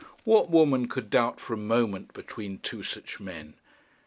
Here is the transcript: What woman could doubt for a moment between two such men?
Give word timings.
What 0.23 0.49
woman 0.49 0.87
could 0.87 1.11
doubt 1.11 1.39
for 1.39 1.53
a 1.53 1.57
moment 1.57 2.11
between 2.15 2.57
two 2.63 2.81
such 2.81 3.19
men? 3.19 3.53